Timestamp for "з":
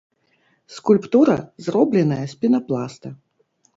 2.33-2.41